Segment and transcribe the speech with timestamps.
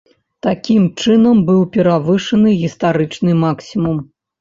[0.45, 4.07] Такім чынам, быў перавышаны гістарычны максімум.